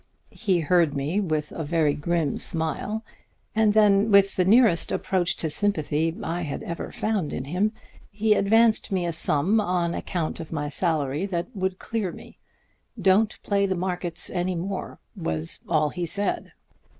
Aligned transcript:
He 0.31 0.61
heard 0.61 0.95
me 0.95 1.19
with 1.19 1.51
a 1.51 1.63
very 1.63 1.93
grim 1.93 2.39
smile, 2.39 3.05
and 3.53 3.75
then, 3.75 4.09
with 4.09 4.35
the 4.35 4.43
nearest 4.43 4.91
approach 4.91 5.35
to 5.35 5.47
sympathy 5.51 6.11
I 6.23 6.41
had 6.41 6.63
ever 6.63 6.91
found 6.91 7.31
in 7.31 7.45
him, 7.45 7.71
he 8.11 8.33
advanced 8.33 8.91
me 8.91 9.05
a 9.05 9.13
sum 9.13 9.59
on 9.61 9.93
account 9.93 10.39
of 10.39 10.51
my 10.51 10.69
salary 10.69 11.27
that 11.27 11.55
would 11.55 11.77
clear 11.77 12.11
me. 12.11 12.39
'Don't 12.99 13.39
play 13.43 13.67
the 13.67 13.75
markets 13.75 14.31
any 14.31 14.55
more,' 14.55 14.99
was 15.15 15.59
all 15.69 15.89
he 15.89 16.07
said. 16.07 16.51